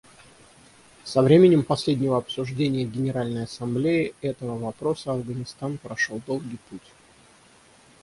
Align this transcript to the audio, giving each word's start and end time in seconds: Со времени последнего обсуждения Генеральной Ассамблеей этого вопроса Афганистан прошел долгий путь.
Со 1.03 1.21
времени 1.21 1.61
последнего 1.61 2.17
обсуждения 2.17 2.85
Генеральной 2.85 3.43
Ассамблеей 3.43 4.15
этого 4.23 4.57
вопроса 4.57 5.11
Афганистан 5.11 5.77
прошел 5.77 6.19
долгий 6.25 6.57
путь. 6.71 6.91